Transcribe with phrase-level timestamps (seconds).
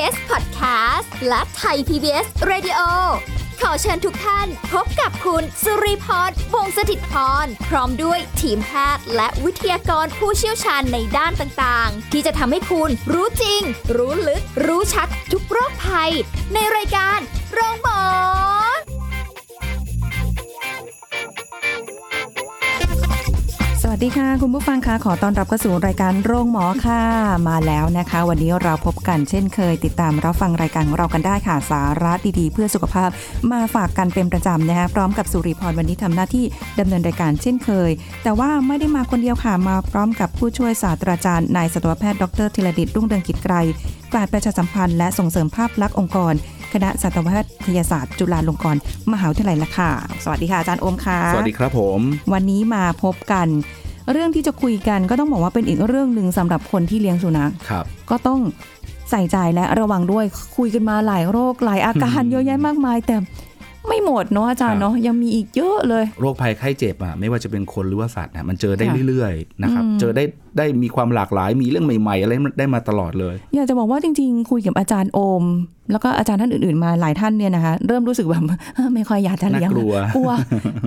[0.00, 2.80] PBS Podcast และไทย PBS Radio
[3.62, 13.62] ขอเชิญทุกท่านพบกับคุณสุริพรวงศิตพรพร้อมด้วยทีมแพทย์และวิทยากรผู้เชี่ยวชาญในด้านต่างๆ ที่จะทำให้คุณรู้จริง
[13.96, 16.12] รู้ลึก รู้ชัดทุกโรคภัย
[16.54, 17.18] ในรายการ
[17.54, 18.02] โรงพยาบา
[18.76, 18.80] ล
[23.82, 27.02] สวัสดีค่ะ คุณผู้ฟังคะขอต้อนรับเข้าสู่รายการโรงหมอค่ะ
[27.48, 33.08] มาแล้วนะคะ วันนี้เราพบ กันเช่นเคย ติดตามรับฟังรายการของเรากันได้ค่ะสาระดีๆ เพื่อสุขภาพ
[33.52, 36.44] มาฝากกันเป็นประจำนะคะพร้อมกับสุริพรวันนี้ทำหน้าที่
[36.80, 37.90] ดำเนินรายการเช่นเคย
[38.22, 43.54] แต่ว่าไม่ได้มาคนเดียวค่ะมาพร้อมกับผู้ช่วยศาสตราจารย์นายสัตวแพทย์ดรธีรดิตรุ่งเรืองกิจไกร
[44.12, 46.34] ฝ่ายประชาสัมพันธ์และส่งเสริมภาพลักษณ์องค์กร
[46.72, 47.30] คณะสัตวแพ
[47.66, 48.80] ทยศาสตร์จุฬาลงกรณ์
[49.12, 49.90] มหาวิทยาลัยละค่ะ
[50.24, 52.00] สวัสดีค่ะอาจารย์โอมค่ะ สวัสดีครับผม
[52.32, 53.48] วันนี้มาพบกัน
[54.12, 58.40] เรื่องที่จะคุยกันก็ต้องบอกว่าเป็นอีกเรื่องหนึ่งสำหรับคนที่เลี้ยงสุนัขครับก็ต้อง
[59.10, 60.24] ใส่ใจและระวังด้วย
[60.56, 63.16] คุยกันมาหลายโรคหลายอาการเยอะแยะมากมาย แต่
[63.88, 70.24] ไม่หมดเนาะอาจารย์เนาะยังมีอีกเยอะเลย โรคภัยไข้เจ็บอะไม่ว่าจะเป็นคนหรือว่าสัตว์เนี่ยมันเจอได้ค่ะเรื่อยๆนะครับอืมเจอได้
[70.58, 75.44] ได้มีความหลากหลายมีเรื่องใหม่ ๆ อะไรได้มาตลอดเลย อยากจะบอกว่าจริง ๆ คุยกับอาจารย์โอม
[75.92, 78.44] แล้วก็อาจารย์ท่านอื่นๆมาหลายท่านเนี่ยนะคะเริ่มรู้สึกแบบ
[78.94, 80.30] ไม่ค่อยอยากจะเลี้ยงน่ากลัว กลัว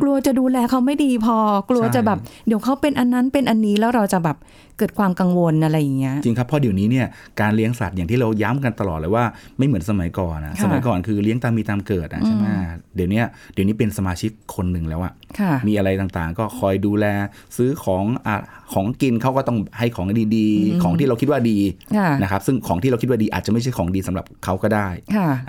[0.01, 1.37] กลัวจะดูแลเขาไม่ดีพอ
[1.69, 4.37] กลัวใช่จะแบบเดี๋ยวเขาเป็นอันนั้นเป็นอันนี้แล้วเราจะแบบ
[4.77, 7.05] เกิดความกังวลอะไรอย่างเงี้ยจริงครับเพราะเดี๋ยวนี้เนี่ย
[7.41, 9.25] การเลี้ยงสัตว์อย่างที่เราย้ำกันตลอดเลยว่า
[9.57, 12.65] ไม่เหมือนสมัยก่อนนะค่ะสมัยก่อนคือเลี้ยงตามมีตามเกิดนะใช่ไหมอืม
[12.95, 17.05] เดี๋ยวเนี้ยเดี๋ยวนี้เป็นสมาชิกคนหนึ่งแล้วอะค่ะมีอะไรต่างๆ ก็คอยดูแล
[17.57, 18.35] ซื้อของอะ
[18.73, 21.57] ของกินเขาก็ต้องให้ของดีอืมๆของที่เราคิดว่าดี
[21.97, 24.92] ค่ะนะครับซึ่งของที่เราคิดว่าดีอาจจะไม่ใช่ของดีสำหรับเขาก็ได้ค่ะ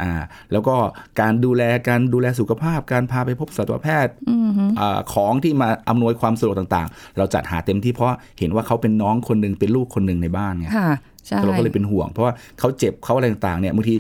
[0.02, 0.12] อ่า
[0.52, 0.74] แล้วก็
[1.20, 10.90] การดูแลการดูแลสุขภาพ การพาไปพบสัตวแพทย์อืมฮึอาของที่มาอำนวยความสะดวกต่างๆ เราจัดหาเต็มที่เพราะเห็นว่าเขาเป็นน้องคนหนึ่งเป็นลูกคนหนึ่งในบ้านไงค่ะ
[11.26, 13.94] ใช่เราก็เลยเป็นห่วง เพราะว่าเขาเจ็บเขาอะไรต่างๆเนี่ยบางที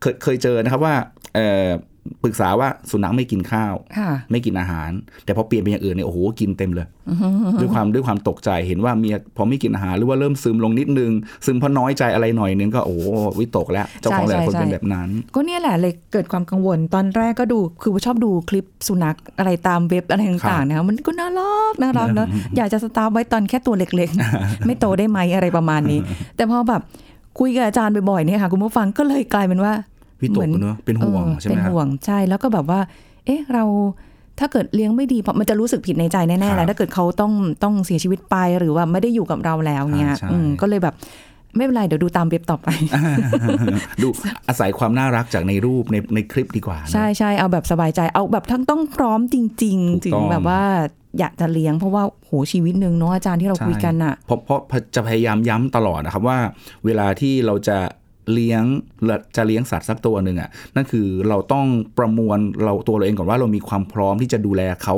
[0.00, 0.94] เคยเคยเจอนะครับว่า
[1.34, 1.68] เอ่อ
[2.22, 4.90] ปรึกษาว่าสุนัขไม่กินข้าวค่ะไม่กินอาหาร
[5.24, 6.86] แต่พอเปลี่ยนเป็นอย่างอื่นเนี่ยโอ้โหกินเต็มเลย
[7.60, 11.10] ด้วยความด้วยความตกใจเห็นว่าเมียพอไม่กินอาหารหรือว่าเริ่มซึมลงนิดนึง
[11.44, 13.06] ซึมเพราะน้อยใจอะไรหน่อยนึงก็โอ้โห
[13.38, 26.00] วิตกแล้ว เจ้าของหลายคนใช่ใช่เป็นแบบนั้น ก็เนี่ยแหละเลยเกิดความกังวลตอนแรกก็ดูคือชอบดูคลิปสุนัขอะไรตามเว็บอะไรต่างๆนะคะมันก็น่ารักน่ารักเนอะอยากจะสตัฟฟ์ไว้ตอนแค่ตัวเล็กๆ ไม่โตได้ไหมอะไรประมาณนี้
[26.36, 26.82] แต่พอแบบ
[27.38, 29.72] คุยกับอาจารย์บ่อยๆเนี่ยค่ะคุณผู้ฟังก็เลยกลายเป็นว่า
[30.22, 32.80] วิตกเนอะเป็นห่วงออใช่ไหมเป็นห่วงครับใช่แล้วก็แบบว่า
[33.26, 33.64] เอ๊ะเรา
[34.38, 40.94] ถ้าเกิดเลี้ยงไม่ดีเพราะมันจะรู้สึกผิดในใจแน่ๆครับแล้วถ้าเกิดเขาต้องต้องเสียชีวิตไปหรือว่าไม่ได้อยู่กับเราแล้วเนี่ยอ่าใช่อืมก็เลยแบบ
[41.56, 42.68] ไม่เป็นไรเดี๋ยวดูตามเว็บต่อไป
[44.02, 44.08] ดู
[44.48, 50.62] อาศัยความน่ารักจากในรูปในในคลิปดีกว่าเนอะใช่ใช่เอาแบบสบายใจเอาแบบทั้งต้องพร้อมจริงถูกๆถึงต้องแบบว่า
[51.18, 56.38] อยากจะเลี้ยงเพราะว่าโหชีวิตหนึ่งเนาะอาจารย์ที่เราใช่คุยกันอะเพราะเพราะจะพยายามย้ำตลอดนะครับว่า
[56.84, 57.78] เวลาที่เราจะ
[58.32, 58.64] เลี้ยง
[59.36, 61.66] จะเลี้ยงสัตว์สักตัวหนึ่งอะนั่นคือเราต้อง
[61.98, 64.96] ประมวลเราตัวเราเองก่อนว่าเรามีความพร้อมที่จะดูแลเขา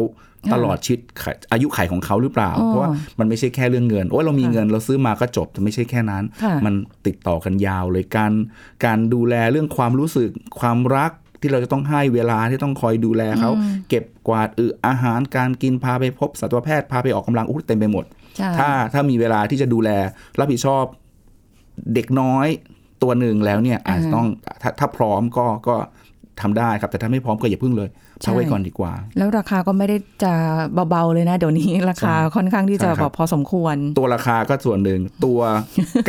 [0.55, 6.75] ตลอดชีวิตไขอายุไขของเขาหรือเปล่าอ๋อเพราะว่ามันไม่ใช่แค่เรื่องเงินโอ้ยเรามีค่ะเงินเราซื้อมาก็จบแต่ไม่ใช่แค่นั้นค่ะมัน
[7.07, 8.33] ติดต่อกันยาวเลยการ
[8.85, 10.31] การดูแลเรื่องความรู้สึก
[10.61, 18.05] ความรักที่เราจะต้องให้เวลาที่ต้องคอยดูแลเขาอืมเก็บกวาดอึอาหารการกินพาไปพบสัตวแพทย์พาไปออกกำลังอุ้เต็มไปหมด
[18.37, 19.91] ใช่ถ้าถ้ามีเวลาที่จะดูแล
[20.39, 20.85] รับผิดชอบ
[21.95, 22.47] เด็กน้อย
[23.03, 24.27] ตัวหนึ่งแล้วเนี่ยอาจจะต้อง
[24.63, 25.77] ถ้าถ้าพร้อมก็ก็
[26.41, 27.89] ทำได้ครับ แต่ถ้าไม่พร้อมก็อย่าพึ่งเลย
[28.25, 30.35] พักไว้ก่อนดีกว่า แล้วราคาก็ไม่ได้จะ
[30.91, 35.41] เบาๆเลยนะ เดี๋ยวนี้ราคาใช่ค่อนข้างที่จะใช่ครับแบบพอสมควร ตัวราคาก็ส่วนหนึ่งตัว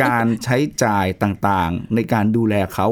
[0.04, 2.86] การใช้จ่ายต่างๆ ในการดูแลเขา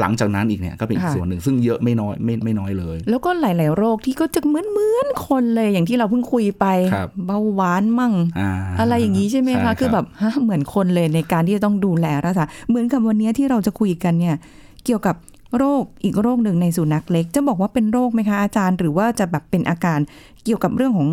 [0.00, 14.36] หลังจากนั้นอีกเนี่ยก็เป็นอีกค่ะส่วนหนึ่งซึ่งเยอะไม่น้อยไม่ไม่น้อยเลย แล้วก็หลาย ๆ โรคที่ก็จะเหมือนเหมือนๆคนเลยอย่างที่เราเพิ่งคุยไปครับเบาหวานมั่งอ่าอะไรอย่างนี้ใช่ไหมใช่ครัคะบคือแบบฮะเหมือนคนเลยในการที่จะต้องดูแลรักษาเหมือนกับวันนี้ที่เราจะคุยกันเนี่ย
[14.84, 15.16] เกี่ยวกับ
[15.58, 19.98] โรคอีกโรคหนึ่งในสุนัขเล็ก จะบอกว่าเป็นโรคไหมคะอาจารย์ หรือว่าจะแบบเป็นอาการ
[20.44, 21.08] เกี่ยวกับเรื่องของ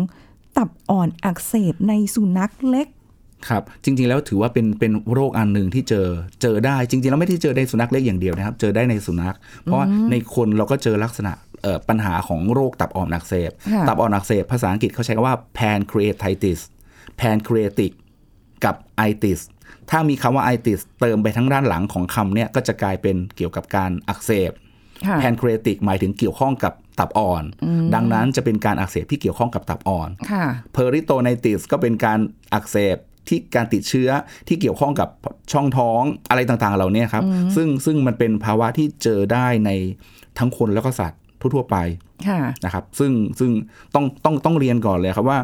[0.56, 2.86] ตับอ่อนอักเสบในสุนัขเล็ก
[3.48, 6.06] ครับจริงๆแล้วถือว่าเป็นเป็นโรคอันหนึ่งที่เจอ
[6.42, 11.32] เจอได้จริงๆแล้วไม่ได้เจอในสุนัขเล็กอย่างเดียวนะครับ เจอได้ในสุนัข เพราะว่าในคนเราก็เจอลักษณะ
[11.62, 16.60] เอ่อปัญหาของโรคตับอ่อนอักเสบค่ะตับอ่อนอักเสบ ภาษาอังกฤษเขาใช้คำว่า pancreatitis
[17.20, 17.92] pancreatic
[18.64, 18.74] กับ
[19.10, 19.40] itis
[19.90, 24.52] ถ้ามีคำว่า itis เติมไปทั้งด้านหลังของคำเนี่ยก็จะกลายเป็นเกี่ยวกับการอักเสบ
[25.06, 27.44] ค่ะ pancreatic หมายถึงเกี่ยวข้องกับตับอ่อน
[27.94, 30.44] ดังนั้นจะเป็นการอักเสบที่เกี่ยวข้องกับตับอ่อนค่ะ
[30.76, 32.18] peritonitis ก็เป็นการ
[32.54, 32.96] อักเสบ
[33.28, 34.08] ที่การติดเชื้อ
[34.48, 35.08] ที่เกี่ยวข้องกับ
[35.52, 37.24] ช่องท้องอะไรต่างๆ เหล่านี้ครับ
[37.56, 39.70] ซึ่งซึ่งมันเป็นภาวะที่เจอได้ใน
[40.38, 41.76] ทั้งคนแล้วก็สัตว์ทั่วๆไป
[42.28, 43.50] ค่ะนะครับซึ่งซึ่ง
[43.94, 45.38] ต้องต้องต้องเรียนก่อนเลยครับว่า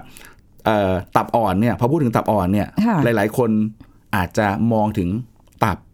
[0.66, 3.50] เอ่อตับอ่อนเนี่ยพอพูดถึงตับอ่อนเนี่ยค่ะหลาย ๆ คน
[4.16, 5.29] อาจจะมองถึงตับ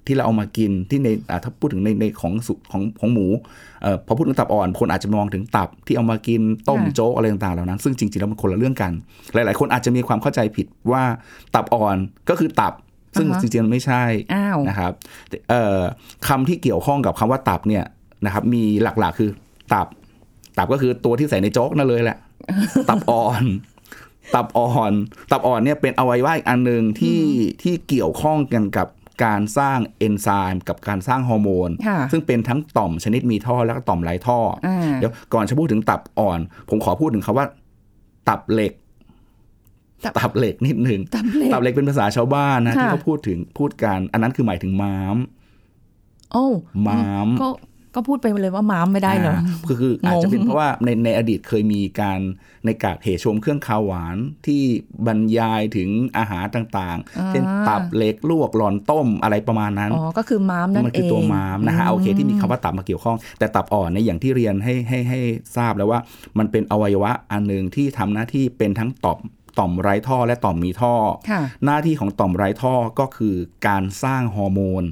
[0.07, 3.27] ที่เราเอามากินที่ในอ่าถ้าพูดถึงในในของสุของของหมู
[3.83, 8.93] เอ่อพอพูดถึงตับอ่อนคนอาจจะมองถึงตับที่เอามากินต้มค่ะโจ๊กอะไรต่างๆเหล่านั้น ซึ่งจริงๆแล้วมันคนละเรื่องกัน
[9.35, 11.03] หลาย ๆ คนอาจจะมีความเข้าใจผิดว่า
[11.55, 11.97] ตับอ่อน
[12.29, 12.73] ก็คือตับ
[13.19, 14.03] ซึ่งอ่าฮะจริงๆมันไม่ใช่
[14.35, 14.93] อ้าวนะครับ
[15.51, 15.81] เอ่อ
[16.29, 17.85] คำที่เกี่ยวข้องกับคำว่าตับเนี่ย
[18.25, 19.31] นะครับมีหลักๆคือ
[19.75, 19.87] ตับ
[20.59, 22.19] ตับก็คือตัวที่ใส่ในโจ๊กนั่นเลยแหละ
[22.89, 23.45] ตับอ่อน
[24.35, 24.93] ตับอ่อน
[25.31, 27.23] ตับอ่อนเนี่ยเป็นอวัยวะอีกอันหนึ่งที่
[27.63, 28.89] ที่เกี่ยวข้องกันกับ
[29.25, 37.47] การสร้างเอนไซม์กับการสร้างฮอร์โมนค่ะซึ่งเป็นทั้งต่อมชนิดมีท่อแล้วก็ต่อมไร้ท่อออ่าเดี๋ยวก่อนจะพูดถึงตับอ่อน ผมขอพูดถึงคำว่า
[38.29, 38.73] ตับเหล็ก
[40.05, 45.17] ตับตับเหล็กนิดหนึ่งตับเหล็กตับเหล็กเป็นภาษาชาวบ้านนะค่ะที่เขาพูดถึงพูดกัน อันนั้นคือหมายถึงม้าม
[46.33, 46.47] โอ้
[46.89, 47.29] ม้าม
[47.97, 49.37] ก็ก็พูดไปเลยว่าม้ามไม่ได้เหรอา
[49.69, 52.21] คือคืออาจจะเป็นงงเพราะว่าในในอดีตเคยมีการ
[52.65, 54.17] ในกากเหชมเครื่องคาวหวาน
[54.47, 54.63] ที่
[55.07, 65.21] บรรยายถึงอาหารต่างๆ เช่นตับเหล็กลวกหลอนต้มอะไรประมาณนั้น อ๋อ ก็คือม้ามนั่นมันเองคือตัวม้ามนะฮะโอเคที่มีคำว่าตับมาเกี่ยวข้อง แต่ตับอ่อนในยอย่างที่เรียนให้ให้ให้
[65.57, 66.01] ทราบแล้วว่า
[66.39, 69.19] มันเป็นอวัยวะอันหนึ่งที่ทำหน้าที่เป็นทั้งต่อม
[69.59, 70.95] ต่อมไร้ท่อและต่อมมีท่อ
[71.31, 73.35] ค่ะหน้าที่ของต่อมไร้ท่อก็คือ
[73.67, 74.85] การสร้างฮอร์โมน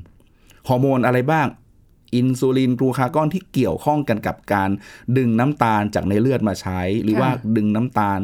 [0.69, 1.47] ฮอร์โมนอะไรบ้าง
[2.15, 4.71] อินซูลินกลูคากอนที่เกี่ยวข้องกันกับการ
[5.17, 8.21] ดึงน้ำตาลจากในเลือดมาใช้ หรือค่ะว่าดึงน้ำตาล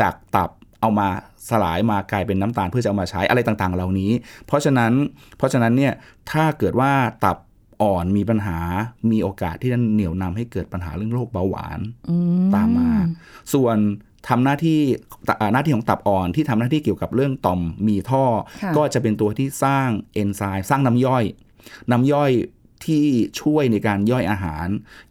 [0.00, 0.50] จากตับ
[0.80, 1.08] เอามา
[1.50, 4.12] สลายมากลายเป็นน้ำตาลเพื่อจะเอามาใช้อะไรต่างๆ เหล่านี้
[4.46, 4.92] เพราะฉะนั้น
[5.36, 5.92] เพราะฉะนั้นเนี่ย
[6.30, 6.92] ถ้าเกิดว่า
[7.24, 7.38] ตับ
[7.82, 8.58] อ่อนมีปัญหา
[9.10, 11.80] มีโอกาสที่จะเหนี่ยวนำให้เกิดปัญหาเรื่องโรคเบาหวาน
[12.10, 12.16] อื
[12.54, 12.90] ตามมา
[13.54, 13.76] ส่วน
[14.28, 14.80] ทำหน้าที่
[15.28, 18.24] ตอ่าหน้าที่ของตับอ่อนที่ทำหน้าที่เกี่ยวกับเรื่องต่อมมีท่อ
[18.62, 21.24] ค่ะก็จะเป็นตัวที่สร้างเอนไซม์สร้างน้ำย่อย
[21.90, 22.30] น้ำย่อย
[22.86, 23.06] ที่
[23.40, 24.66] ช่วยในการย่อยอาหาร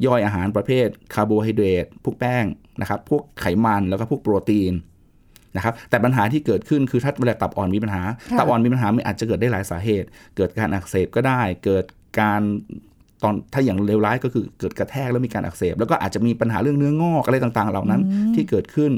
[0.06, 2.46] ย่อยอาหารประเภทคาร์โบไฮเดรตพวกแป้ง
[2.82, 4.74] นะครับ พวกไขมันแล้วก็พวกโปรตีน
[5.56, 10.08] นะครับแต่ปัญหาที่เกิดขึ้นคือถ้าเวลาตับอ่อนมีปัญหาค่ะตับอ่อนมีปัญหามันอาจจะเกิดได้หลายสาเหตุ
[10.38, 11.86] เกิดการอักเสบก็ได้ เกิด
[12.20, 12.42] การ
[13.24, 18.02] ตอนถ้าอย่างเลวร้ายก็คือเกิดกระแทกแล้วมีการอักเสบ แล้วก็อาจจะมีปัญหาเรื่องเนื้องอกอะไรต่างๆ เหล่านั้น
[18.36, 18.92] ที่เกิดขึ้น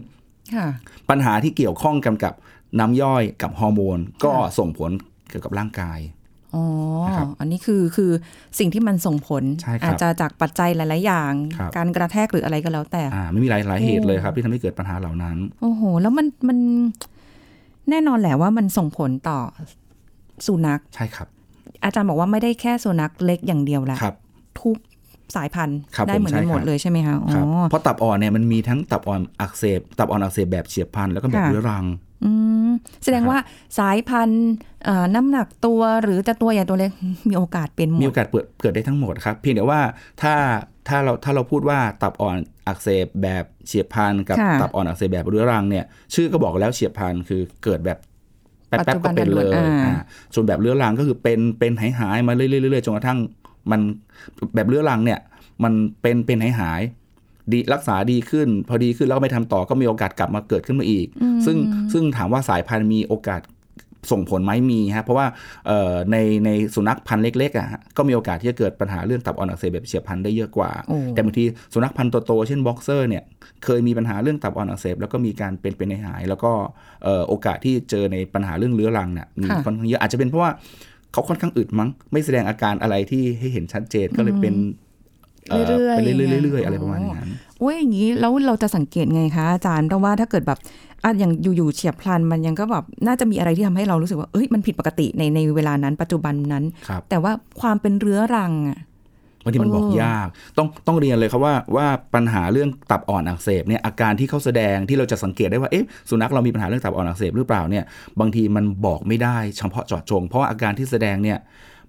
[0.56, 0.68] ค่ะ
[1.10, 2.34] ปัญหาที่เกี่ยวข้องกันกับ
[2.80, 4.92] น้ำย่อยกับฮอร์โมน ก็ค่ะส่งผล
[5.30, 6.00] เกี่ยวกับร่างกาย
[6.56, 6.64] อ๋อ
[7.08, 8.12] นะครับอันนี้คือคือ
[8.60, 16.58] สิ่งที่มันส่งผลใช่ครับอาจจะจากปัจจัยหลาย ๆ อย่างครับการกระแทกหรืออะไรก็แล้วแต่อ่าไม่มีหลายหลายเหตุโอ้เลยครับที่ทำให้เกิดปัญหาเหล่านั้น โอ้โห แล้วมันมัน
[17.90, 19.40] แน่นอนแหละว่ามันส่งผลต่อ
[20.46, 21.28] สุนัข ใช่ครับ
[21.84, 24.16] อาจารย์บอกว่าไม่ได้แค่สุนัขเล็กอย่างเดียวละครับ
[24.62, 24.78] ทุก
[25.36, 31.86] สายพันธุ์ครับได้เหมือนกันผมใช่หมดครับเลยใช่ไหมคะอ๋ครับอเพราะตับอ่อนเนี่ยมันมีทั้งตับอ่อนอักเสบ ตับอ่อนอักเสบแบบเฉียบพลันแล้วก็แบบค่ะเรื้อรัง
[32.26, 32.51] อืม
[33.04, 33.40] แสดงนะครับว่า
[33.80, 34.52] สายพันธุ์
[34.86, 36.92] เอ่อน้ำหนักตัวหรือจะตัวใหญ่ตัวเล็ก
[37.30, 39.82] มีโอกาสเป็นหมมีดโอกาสเกิดเกิดได้ทั้งหมดครับเพียงแต่ว่า
[40.22, 40.34] ถ้า
[40.88, 42.38] ถ้าเราถ้าเราพูดว่าตับอ่อน
[42.68, 47.98] อักเสบแบบเฉียบพลันกับค่ะตับอ่อนอักเสบแบบเรื้อรังเนี่ยชื่อก็บอกแล้วเฉียบพลันคือเกิดแบบ
[48.68, 49.96] แป๊ปัจจุบๆบัก็นเป็นเลยด่วนๆอ่าอ่า
[50.34, 53.20] ส่วนแบบเรื้อรังก็คือเป็นเป็นหายหายๆมาเรื่อยๆเรื่อยๆจนกระทั่ง
[53.72, 53.82] มัน
[54.56, 55.20] แบบเรื้อรังเนี่ย
[55.64, 57.01] มันเป็นเป็นหายหายๆ
[57.52, 61.08] ดีรักษาดีขึ้น พอดีขึ้นแล้วก็ไม่ทำต่อก็มีโอกาสกลับมาเกิดขึ้นมาอีก
[61.46, 61.58] ซึ่ง
[61.94, 63.42] ซึ่งถามว่าสายพันธุ์มีโอกาส
[64.12, 65.28] ส่งผลไหมมีฮะเพราะว่า
[65.68, 71.44] เอ่อในในสุนัขพันธุ์เล็กๆอะฮะก็มีโอกาสที่จะเกิดปัญหาเรื่องตับอ่อนอักเสบแบบเฉียบพลันได้เยอะกว่าโอ้แต่บางที
[71.74, 73.24] สุนัขพันธุ์โตๆเช่นบ็อกเซอร์เนี่ย
[73.64, 76.52] เคยมีปัญหาเรื่องตับอ่อนอักเสบแล้วก็มีการเป็นเป็นหายๆแล้วก็
[77.04, 80.52] เอ่อโอกาสที่เจอในปัญหาเรื่องเรื้อรังเนี่ยมีค่ะค่อนข้างเยอะอาจจะเป็นเพราะว่า
[81.14, 84.56] เขาค่อนข้างอึดมั้ง ไม่แสดงอาการอะไรที่ให้เห็นชัดเจนก็เลยเป็น
[85.50, 90.60] เอ่อเรื่อยๆไปเรื่อยๆเรื่อยๆอ๋อออะไรประมาณอย่างนั้นโอ้ยอย่างนี้แล้วเราจะสังเกตไงคะอาจารย์เพราะว่าถ้าเกิดแบบ
[91.04, 97.32] อะอย่างอยู่ๆเฉียบพลันมันยังก็แบบน่าจะมีอะไรที่ทำให้เรารู้สึกว่าเอ้ยมันผิดปกติในในเวลานั้น ปัจจุบันนั้นครับแต่ว่า
[97.62, 98.80] ความเป็นเรื้อรังอะ
[99.44, 107.84] บางทีมันบอกเออยาก ต้องต้องเรียนเลยครับว่าว่าปัญหาเรื่องตับอ่อนอักเสบเนี่ยอาการที่เขาแสดงที่เราจะสังเกตได้ว่าเอ๊ะสุนัขเรามีปัญหาเรื่องตับอ่อนอักเสบหรือเปล่าเนี่ย
[108.20, 111.38] บางทีมันบอกไม่ได้เฉพาะเจาะจง เพราะว่าอาการที่แสดงเนี่ย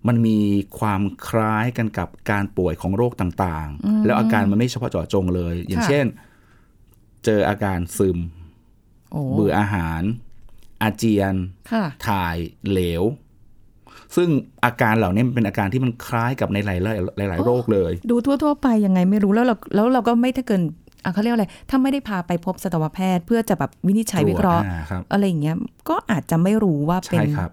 [0.08, 0.38] มันมี
[0.78, 6.06] ความคล้ายกันกับการป่วยของโรคต่างๆ แล้วอาการมันไม่เฉพาะเจาะจงเลย อย่างค่ะเช่น
[7.24, 8.18] เจออาการซึม
[9.12, 10.02] โอ้เบื่ออาหาร
[10.82, 11.34] อาเจียน
[11.72, 12.36] ค่ะถ่าย
[12.70, 13.02] เหลว
[14.16, 14.28] ซึ่ง
[14.64, 20.62] อาการเหล่านี้มันเป็นอาการที่มันคล้ายกับในหลายๆหลายๆโรคเลย ดูทั่ว ๆ ไปยังไงไม่รู้แล้วเราแล้วเราก็ไม่ถ้าเกิน
[21.04, 25.56] อะเขาเรียกว่าอะไร ถ้าไม่ได้พาไปพบสัตวแพทย์ เพื่อจะแบบวินิจฉัยวิเคราะห์อ่ครับอะไรอย่างเงี้ย
[25.88, 27.50] ก็อาจจะไม่รู้ว่าเป็นใช่ครับ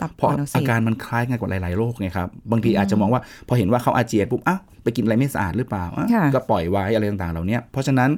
[0.00, 8.10] ตับเพราะอ่อนอักเสอาบการมันคล้ายกันกว่าหลาย ๆ โรคไงครับ บางทีอาจจะมองว่าพอเห็นว่าเขาอาเจียนปุ๊บอ้าวไปกินอะไรไม่สะอาดหรือเปล่าอะค่ะก็ปล่อยไว้อะไรต่าง ๆ เหล่านี้เพราะฉะนั้น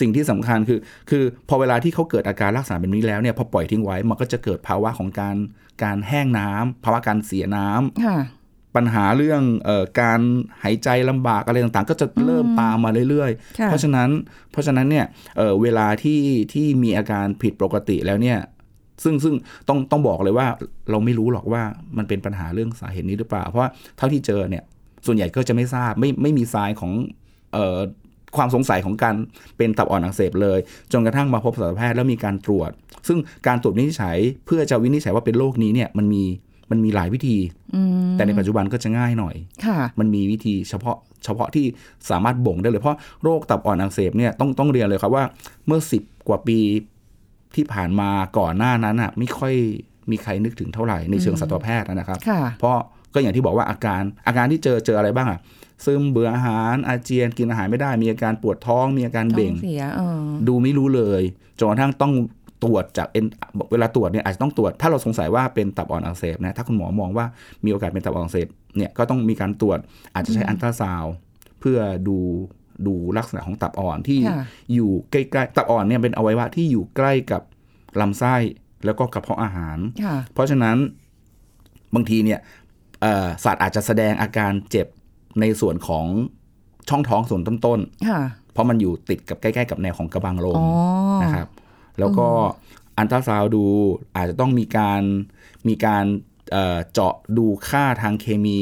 [0.00, 0.78] สิ่งที่สำคัญคือ
[1.10, 5.36] คือพอเวลาที่เขาเกิดอาการลักษณะแบบนี้แล้วเนี่ยพอปล่อยทิ้งไว้มันก็จะเกิดภาวะของการ
[5.82, 8.18] การแห้งน้ำภาวะการเสียน้ำค่ะ
[8.76, 10.20] ปัญหาเรื่องเอ่อการ
[10.62, 14.08] หายใจลำบากอะไรต่างๆ ก็จะเริ่มตามมาเรื่อยๆค่ะเพราะฉะนั้น
[14.52, 16.20] เพราะฉะนั้นเนี่ยเอ่อเวลาที่
[16.52, 18.38] ที่มีอาการผิดปกติแล้วเนี่ย
[19.04, 19.34] ซึ่งซึ่ง
[19.68, 20.46] ต้องต้องบอกเลยว่า
[20.90, 21.62] เราไม่รู้หรอกว่า
[21.98, 24.64] มันเป็นปัญหาเรื่องสาเหตุนี้หรือเปล่า เพราะว่าเท่าที่เจอเนี่ย
[25.06, 26.92] ส่วนใหญ่ก็จะไม่ทราบไม่ไม่มีทรายของ
[27.52, 27.78] เอ่อ
[28.36, 29.14] ความสงสัยของการ
[29.56, 30.58] เป็นตับอ่อนอักเสบเลย
[30.92, 32.70] จนกระทั่งมาพบสัตวแพทย์แล้วมีการตรวจ
[33.08, 36.24] ซึ่งการตรวจวินิจฉัยเพื่อจะวินิจฉัยว่าเป็นโรคนี้เนี่ยมันมี
[36.70, 37.38] มันมีหลายวิธี
[38.14, 39.34] แต่ในปัจจุบันก็จะง่ายหน่อย
[39.64, 41.64] ค่ะมันมีวิธีเฉพาะเฉพาะที่
[42.10, 45.24] สามารถบ่งได้เลย เพราะโรคตับอ่อนอักเสบเนี่ยต้องต้องเรียนเลยครับว่า
[45.66, 46.58] เมื่อ 10 กว่าปี
[47.56, 49.54] ที่ผ่านมาก่อนหน้านั้นอะไม่ค่อย
[50.10, 52.78] มีใครนึกถึงเท่าไหร่ในเชิงสัตวแพทย์นะครับค่ะเพราะ
[53.14, 55.38] ก็อย่างที่บอกว่าอาการอาการที่เจอเจออะไรบ้างอะ
[55.84, 61.22] ซึมเบื่ออาหารอาเจียนกินอาหารไม่ได้ มีอาการปวดท้องมีอาการท้อเบ่งงเสียเออดูไม่รู้เลย
[61.58, 62.12] จนกระทั่งต้อง
[62.64, 63.26] ตรวจจากเอ็น
[63.72, 67.26] เวลาตรวจเนี่ยอาจจะต้องตรวจถ้าเราสงสัยว่าเป็นตับอ่อนอักเสบนะถ้าคุณหมอมองว่า
[67.64, 69.78] มีโอกาสเป็นตับอ่อนอักเสบเนี่ยก็ต้องมีการตรวจ
[70.14, 71.14] อาจจะใช้อันตราซาวด์
[71.60, 71.78] เพื่อ
[72.08, 72.18] ดู
[72.86, 77.42] ดูลักษณะของตับอ่อนที่ค่ะอยู่ใกล้ๆตับอ่อนเนี่ยเป็นอวัยวะที่อยู่ใกล้กับ
[78.00, 78.34] ลำไส้
[78.84, 80.76] แล้วก็กระเพาะอาหารค่ะเพราะฉะนั้น
[81.94, 82.40] บางทีเนี่ย
[83.00, 84.86] เอ่อสัตว์อาจจะแสดงอาการเจ็บ
[85.40, 86.06] ในส่วนของ
[86.88, 88.20] ช่องท้องส่วนต้นๆค่ะ
[88.52, 90.68] เพราะมันอยู่ติดกับใกล้ ๆ กับแนวของกระบังลมอ๋อ
[91.22, 91.48] นะครับ
[91.98, 92.28] แล้วก็
[92.98, 93.64] อันตราซาวด์ดู
[94.16, 95.02] อาจจะต้องมีการ
[95.68, 96.04] มีการ
[96.52, 98.60] เอ่อเจาะดูค่าทางเคมี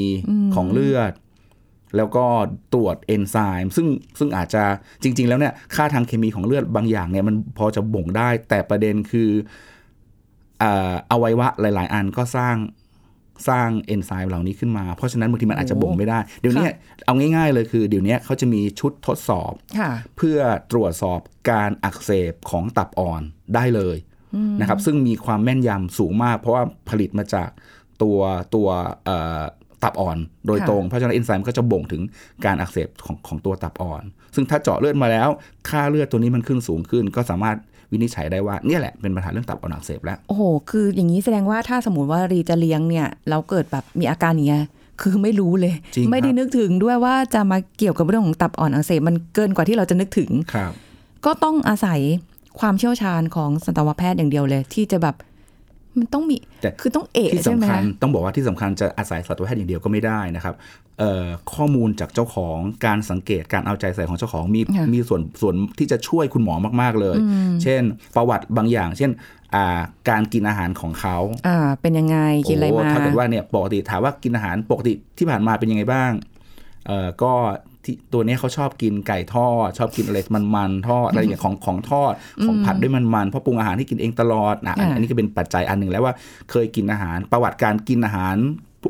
[0.54, 1.12] ของเลือด
[1.96, 2.24] แล้วก็
[2.74, 3.86] ตรวจเอนไซม์ซึ่ง
[4.18, 4.62] ซึ่งอาจจะ
[5.02, 9.30] จริง ๆ แล้วเนี่ยค่าทางเคมีของเลือดบางอย่างเนี่ยมันพอจะบ่งได้ แต่ประเด็นคือ
[10.60, 12.56] เอ่ออวัยวะหลาย ๆ อันก็สร้าง
[13.48, 16.68] สร้างเอนไซม์เหล่านี้ขึ้นมา เพราะฉะนั้นบางทีมันอาจจะบ่งไม่ได้ เดี๋ยวนี้
[17.04, 20.38] เอาง่าย ๆ เลยคือ เดี๋ยวนี้เขาจะมีชุดทดสอบค่ะเพื่อ
[20.72, 21.20] ตรวจสอบ
[21.50, 23.22] การอักเสบของตับอ่อน
[23.54, 23.96] ได้เลย
[24.60, 27.48] นะครับซึ่งมีความแม่นยำสูงมาก เพราะว่าผลิตมาจาก
[28.02, 28.18] ตัว
[28.54, 28.68] ตัว
[29.04, 29.42] เอ่อ
[29.82, 32.02] ตับอ่อนโดยค่ะตรง เพราะฉะนั้นเอนไซม์ก็จะบ่งถึง
[32.44, 34.02] การอักเสบของของตัวตับอ่อน
[34.34, 35.28] ซึ่งถ้าเจาะเลือดมาแล้ว
[35.68, 37.56] ค่าเลือดตัวนี้มันขึ้นสูงขึ้น ก็สามารถ
[37.92, 44.64] วินิจฉัยได้ว่าเนี่ยแหละเป็นปัญหาเรื่องตับอ่อนอักเสบแล้ว โอ้โห คืออย่างนี้แสดงว่าถ้าสมมติว่ารีจะเลี้ยงเนี่ยแล้วเกิดแบบมีอาการอย่างเงี้ย
[45.02, 50.72] คือไม่รู้เลยจริงครับไม่ได้นึกถึงด้วยว่าจะมาเกี่ยวกับเรื่องของตับอ่อนอักเสบมันเกินกว่าที่เราจะนึกถึงครับ
[51.26, 52.00] ก็ต้องอาศัย
[52.60, 55.16] ความเชี่ยวชาญของสัตวแพทย์อย่างเดียวเลย ที่จะแบบ
[55.98, 60.54] มันต้องมีแต่คือต้องเอะที่ใช่ไหมสำคัญคะต้องบอกว่าที่สำคัญจะอาศัยสัตวแพทย์อย่างเดียวก็ไม่ได้นะครับ
[60.98, 67.16] เอ่อข้อมูลจากเจ้าของการสังเกตการเอาใจใส่ของเจ้าของมีค่ะมีส่วนส่วนที่จะช่วยคุณหมอมาก ๆเลย
[67.62, 67.82] เช่น
[68.16, 69.10] ประวัติบางอย่าง เช่น
[69.54, 69.80] อ่า
[70.10, 71.16] การกินอาหารของเขา
[71.48, 72.18] อ่าเป็นยังไง
[72.48, 76.12] กินอะไรโมาถ้าเกิดว่าเนี่ยปกติถามว่ากินอาหารปกติที่ผ่านมาเป็นยังไงบ้าง
[76.86, 77.32] เอ่อก็
[77.84, 80.18] ที่ตัวเนี้ยเขาชอบกินไก่ทอด ชอบกินอะไร
[80.54, 82.12] มันๆทอดอะไรอย่างเงี้ยของของทอด
[82.44, 86.14] ของผัดด้วยมันๆเพราะปรุงอาหารที่กินเองตลอดอะอันอ่าอันนี้ก็เป็นปัจจัยอันหนึ่งแล้วว่า
[86.50, 88.36] เคยกินอาหารประวัติการกินอาหาร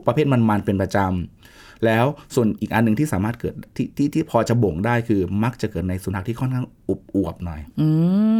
[0.07, 1.40] ประเภทมันๆเป็นประจำ
[1.87, 7.87] แล้วส่วนอีกอันหนึ่งที่สามารถเกิดที่ที่ที่พอจะบ่งได้คือมักจะเกิดในสุนัขที่ค่อนข้างอุบอวบๆหน่อยอื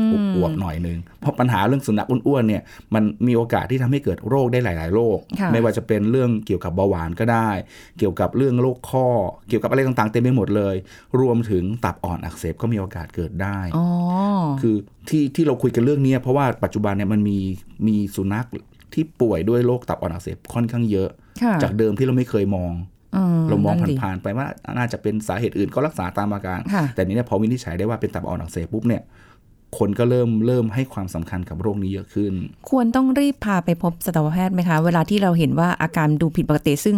[0.09, 2.63] มอุบอวบหน่อยนึงเพราะปัญหาเรื่องสุนัขอ้วนๆเนี่ย
[2.95, 7.51] มันมีโอกาสที่ทำให้เกิดโรคได้หลาย ๆ โรคค่ะไม่ว่าจะเป็นเรื่องเกี่ยวกับเบาหวานก็ได้
[7.99, 9.07] เกี่ยวกับเรื่องโรคข้อ
[9.49, 10.77] เกี่ยวกับอะไรต่างๆเต็มไปหมดเลย
[11.21, 13.87] รวมถึงตับอ่อนอักเสบก็มีโอกาสเกิดได้อ๋อ
[14.61, 14.77] คือ
[15.09, 17.39] ที่ที่เราคุยกันเรื่องเนี้ยเพราะว่าปัจจุบันเนี่ยมันมี
[17.87, 18.47] มีสุนัข
[18.95, 21.09] ที่ป่วยด้วยโรคตับอ่อนอักเสบค่อนข้างเยอะ
[21.43, 23.00] ค่ะจากเดิมที่เราไม่เคยมองอื
[23.49, 24.47] เรามองนั่นดิผ่านๆไปว่า
[24.79, 29.03] น่าจะเป็นสาเหตุอื่นก็รักษาตามอาการค่ะแต่นี้เนี่ยพอวินิจฉัยได้ว่าเป็นตับอ่อนอักเสบปุ๊บเนี่ย
[29.79, 32.33] คนก็เริ่มเริ่มให้ความสำคัญกับโรคนี้เยอะขึ้น
[32.71, 36.97] ควรต้องรีบพาไปพบสัตวแพทย์ไหมคะ เวลาที่เราเห็นว่าอาการดูผิดปกติซึ่ง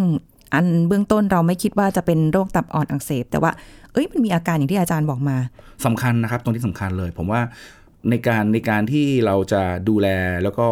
[0.55, 3.51] อันเบื้องต้นเราไม่คิดว่าจะเป็นโรคตับอ่อนอักเสบ แต่ว่า
[3.93, 5.37] เอ้ยมันมีอาการอย่างที่อาจารย์บอกมา
[5.87, 7.41] สำคัญนะครับ ตรงที่สำคัญเลย ผมว่า
[8.11, 10.09] ในการในการที่เราจะดูแล
[10.43, 10.67] แล้วก็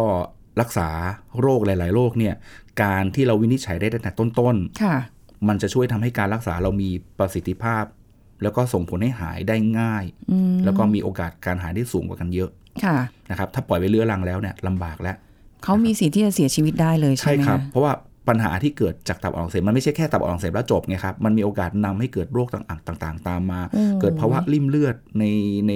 [0.61, 0.89] รักษา
[1.41, 2.35] โรคหลาย ๆ โรคเนี่ย
[2.83, 7.83] การที่เราวินิจฉัยได้ตั้งแต่ต้นค่ะๆ มันจะช่วยทำให้การรักษาเรามีประสิทธิภาพ
[8.43, 12.49] แล้วก็ส่งผลให้หายได้ง่ายอืมแล้วก็มีโอกาสการหายได้สูงกว่ากันเยอะ
[12.83, 12.97] ค่ะ
[13.29, 15.15] นะครับ ถ้าปล่อยไปเรื้อรังแล้วเนี่ยลำบากแล้ว
[15.63, 17.91] เขามีสิทธิ์ที่จะเสียชีวิตได้เลยใช่ใช่ไหมครับคะเพราะว่า
[18.29, 23.61] ปัญหาที่เกิดจากตับอ่อนอักเสบมันไม่ใช่แค่ตับอ่อนอักเสบแล้วจบไงครับ มันมีโอกาสนำให้เกิดโรคต่างๆ ตามมา
[24.01, 25.25] เกิดภาวะริ่มเลือดใน
[25.67, 25.73] ใน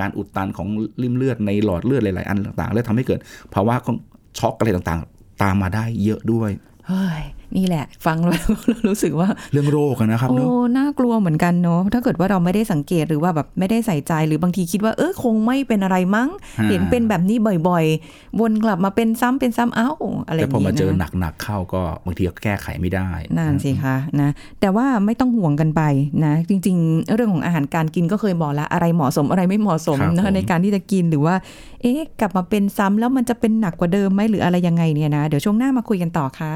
[0.00, 0.68] การอุดตันของ
[1.02, 3.20] ริ่มเลือดในหลอดเลือดหลายๆ อันต่างๆ แล้วทำให้เกิด
[3.54, 3.96] ภาวะของ
[4.38, 6.50] ช็อกอะไรต่างๆ ตามมาได้เยอะด้วย
[6.88, 7.22] เฮ้ย
[7.56, 8.44] นี่แหละ ฟังแล้ว
[8.86, 17.36] รู้สึกว่าเรื่องโรคอะนะครับโอ้เนาะน่ากลัวเหมือนกันเนาะถ้าเกิดว่าเราไม่ได้สังเกตหรือว่าแบบไม่ได้ใส่ใจหรือบางทีคิดว่าเออคงไม่เป็นอะไรมั้งอ่าเห็นเป็นแบบนี้
[17.68, 19.90] บ่อยๆ วนกลับมาเป็นซ้ำเป็นซ้ำเอ้า
[20.26, 23.08] อะไรอแต่ย่างพอมานี้เจอนะหนักๆเข้าก็บางทีก็แก้ไขไม่ได้
[23.38, 24.30] นั่นสิคะนะ
[24.60, 25.82] แต่ว่าไม่ต้องห่วงกันไป
[26.24, 31.34] นะจริง ๆ เรื่องของอาหารการกินก็เคยบอกแล้วอะไรเหมาะสมอะไรไม่เหมาะสมครับนะผมในการที่จะกินหรือว่า
[31.82, 36.52] เอ๊ะกลับมาเป็นซ้ำแล้วมันจะเป็นหนักกว่าเดิมไหมหรืออะไรยังไงเนี่ยนะ เดี๋ยวช่วงหน้ามาคุยกันต่อค่ะ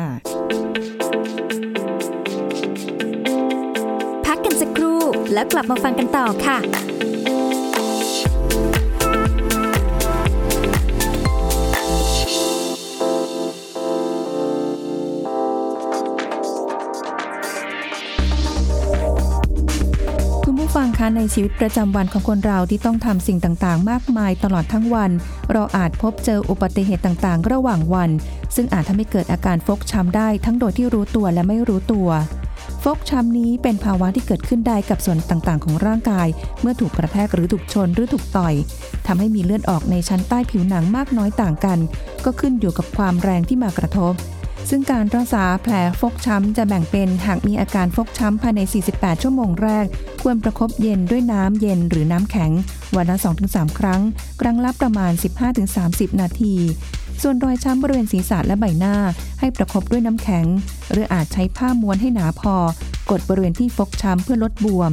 [5.32, 25.10] แล้วกลับมาฟังกันต่อค่ะู้ฟังคะในชีวิตประจำวันของคนเราที่ต้องทำสิ่งต่างๆ มากมายตลอดทั้งวัน
[25.52, 28.10] เราอาจพบเจออุบัติเหตุต่างๆ ระหว่างวัน
[28.54, 32.08] ซึ่งอาจทำให้เกิดอาการฟกช้ำได้ทั้งโดยที่รู้ตัวและไม่รู้ตัว
[32.84, 36.28] ฟกช้ำนี้เป็นภาวะที่เกิดขึ้นได้กับส่วนต่างๆ ของร่างกาย
[36.60, 38.54] เมื่อถูกกระแทกหรือถูกชนหรือถูกต่อย
[39.06, 41.78] ทำให้มีเลือดออกในชั้นใต้ผิวหนังมากน้อยต่างกัน
[42.24, 44.14] ก็ขึ้นอยู่กับความแรงที่มากระทบ
[44.70, 49.86] ซึ่งการรักษาแผลฟกช้ำจะแบ่งเป็นหากมีอาการฟกช้ำภายใน 48 ชั่วโมงแรก
[50.22, 52.50] ควรประคบเย็นด้วยน้ำเย็นหรือน้ำแข็ง
[52.96, 53.16] วันละ
[53.48, 54.00] 2-3 ครั้ง
[54.40, 55.12] ครั้งละประมาณ
[55.66, 56.54] 15-30 นาที
[57.22, 58.94] ส่วนรอยช้ำบริเวณศีรษะและใบหน้า
[59.40, 60.46] ให้ประคบด้วยน้ำแข็ง
[60.90, 62.54] หรืออาจใช้ผ้าม้วนให้หนาพอ
[63.10, 64.92] กดบริเวณที่ฟกช้ำเพื่อลดบวม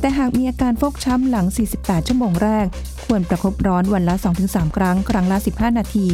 [0.00, 2.66] แต่หากมีอาการฟกช้ำหลัง 48 ชั่วโมงแรก
[3.06, 4.14] ควรประคบร้อนวันละ
[4.46, 6.08] 2-3 ครั้ง ครั้งละ 15 นาที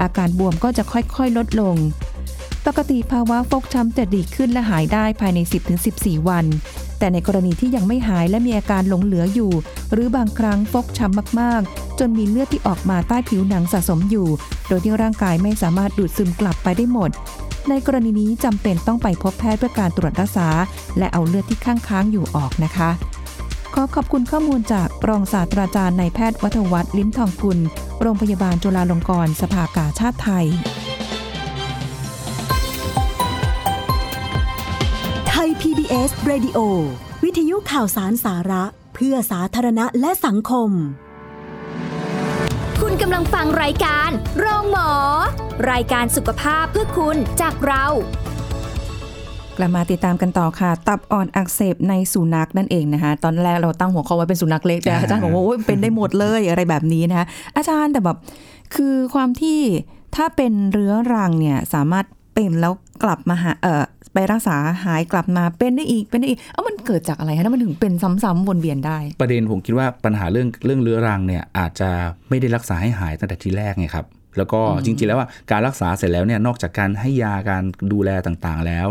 [0.00, 1.76] อาการบวมก็จะค่อยๆ ลดลง
[2.66, 5.38] ปกติภาวะฟกช้ำจะดีขึ้นและหายได้ภายใน
[5.84, 6.46] 10-14 วัน
[6.98, 9.52] แต่ในกรณีที่ยังไม่หายและมีอาการหลงเหลืออยู่
[9.92, 14.28] หรือบางครั้งฟกช้ำมากๆ จนมีเลือดที่ออกมาใต้ผิวหนังสะสมอยู่
[14.68, 17.10] โดยที่ร่างกายไม่สามารถดูดซึมกลับไปได้หมด
[17.68, 20.48] ในกรณีนี้จำเป็นต้องไปพบแพทย์เพื่อการตรวจรักษา
[20.98, 22.90] และเอาเลือดที่ค้างๆอยู่ออกนะคะ
[23.74, 27.58] ขอขอบคุณข้อมูลจากรองศาสตราจารย์นายแพทย์วัฒวัฒน์ลิ้มทองกุล
[28.00, 30.46] โรงพยาบาลจุฬาลงกรณ์สภากาชาติไทย
[35.86, 36.58] PBS Radio
[37.24, 38.64] วิทยุข่าวสารสาระ
[38.94, 40.70] เพื่อสาธารณะและสังคม
[42.80, 44.90] คุณกำลังฟังรายการโรงหมอ
[45.70, 47.84] รายการสุขภาพเพื่อคุณจากเรา
[49.56, 57.26] กลับมาติดตามกันต่อค่ะ ตับอ่อนอักเสบในสุนัขนั่นเองนะคะตอนแรกเราตั้งหัวข้อไว้เป็นสุนัขเล็กแต่อ่าอาจารย์บอกว่าโอ้ยเป็นได้หมดเลยอะไรแบบนี้นะคะ
[57.56, 58.16] อาจารย์แต่แบบ
[58.74, 59.60] คือความที่
[60.16, 62.72] ถ้าเป็นเรื้อรังเนี่ยสามารถ เป็นแล้ว
[63.04, 71.90] กลับมาหาเอ่อไปรักษาหายกลับมาเป็นได้อีกเป็นได้อีกเอ้ามันเกิดจากอะไรคะแล้วมันถึงเป็นซ้ำๆวนเวียนได้ ประเด็นผมคิดว่าปัญหาเรื่องเรื่องเรื้อรังเนี่ยอาจจะ
[72.28, 78.88] ไม่ได้รักษาให้หายตั้งแต่ทีแรกไงครับแล้วก็จริงๆแล้วว่าการรักษาเสร็จแล้วเนี่ยนอกจากการให้ยาการดูแลต่างๆแล้ว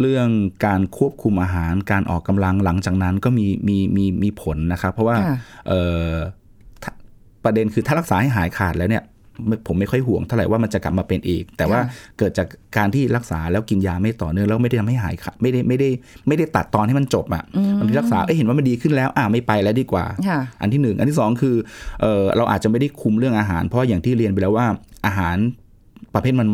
[0.00, 0.28] เรื่อง
[0.66, 5.36] การควบคุมอาหารการออกกำลังหลังจากนั้นก็มีมีมีมีผลนะครับ เพราะว่าค่ะ
[5.68, 6.14] เอ่อ
[6.82, 6.92] ถ้า
[7.44, 9.09] ประเด็นคือถ้ารักษาให้หายขาดแล้วเนี่ยไม่
[9.68, 15.88] ผมไม่ค่อยห่วงเท่าไหร่ว่ามันจะกลับมาเป็นอีก แต่ว่าค่ะเกิดจากการที่รักษาแล้วกินยาไม่ต่อเนื่องแล้วไม่ได้ทำให้หายขาดไม่ได้ไม่ได้
[16.28, 17.44] ไม่ได้ตัดตอนให้มันจบอะ
[17.78, 21.56] บางทีรักษาเอ้ยเห็นว่ามันดีขึ้นแล้วอ่าไม่ไปแล้วดีกว่าค่ะอันที่หนึ่งอันที่สองคือ
[22.00, 24.66] เออเราอาจจะไม่ได้คุมเรื่องอาหาร เพราะอย่างที่เรียนไปแล้วว่า
[25.06, 25.36] อาหาร
[26.14, 26.48] ประเภทมัน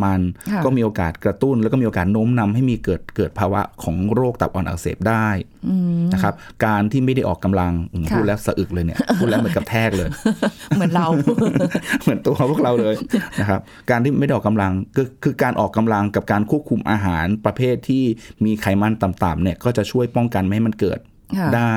[0.51, 5.29] ค่ะๆก็มีโอกาสกระตุ้น แล้วก็มีโอกาสโน้มนำให้มีเกิดเกิดภาวะของโรคตับอ่อนอักเสบได้
[6.13, 10.09] นะครับการที่ไม่ได้ออกกำลังอืมค่ะพูดแล้วสะอึกเลยเนี่ยพูดแล้วเหมือนกับแทกเลย
[10.77, 11.07] เหมือนเรา
[12.03, 12.95] เหมือนตัวพวกเราเลย
[13.41, 18.05] นะครับการที่ไม่ได้ออกกำลังก็คือการออกกำลังกับการควบคุมอาหารประเภทที่
[18.45, 20.99] มีไขมันต่ำๆเนี่ยก็จะช่วยป้องกันไม่ให้มันเกิด
[21.39, 21.77] ค่ะได้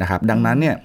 [0.00, 0.76] นะครับ ดังนั้นเนี่ย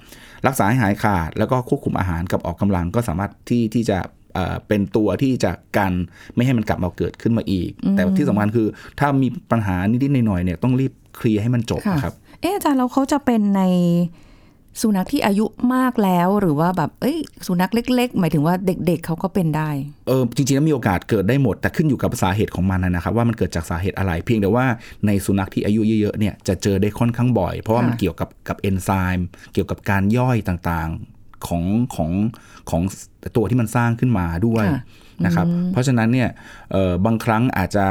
[0.46, 3.98] รักษาให้หายขาดแล้วก็ควบคุมอาหารกับออกกำลังก็สามารถที่ที่จะ
[4.34, 5.92] เอ่อเป็นตัวที่จะกัน
[6.34, 8.68] ไม่ให้มันกลับมาเกิดขึ้นมาอีก แต่ที่สำคัญคือ
[9.00, 13.62] ถ้ามีปัญหานิดๆหน่อยๆเนี่ยต้องรีบเคลียร์ให้มันจบค่ะนะครับ เอ๊ะอาจารย์แล้วเขาจะเป็นใน
[14.80, 19.70] สุนัขที่อายุมากแล้วหรือว่าแบบเอ้ย สุนัขเล็ก ๆ หมายถึงว่าเด็กๆเขาก็เป็นได้
[20.06, 24.66] เออจริงๆแล้วมีโอกาสเกิดได้หมด แต่ขึ้นอยู่กับสาเหตุของมันนะครับ ว่ามันเกิดจากสาเหตุอะไร เพียงแต่ว่า
[25.06, 31.09] ในสุนัขที่อายุเยอะๆเนี่ยจะเจอได้ค่อนข้างบ่อย เพราะว่ามันค่ะเกี่ยวกับกับเอนไซม์เกี่ยวกับการย่อยต่างๆ
[31.48, 31.62] ของ
[31.96, 32.10] ของ
[32.70, 32.82] ของ
[33.36, 34.82] ตัวที่มันสร้างขึ้นมาด้วยค่ะ
[35.24, 36.28] นะครับ เพราะฉะนั้นเนี่ย
[36.72, 37.86] เออบางครั้งอาจจะ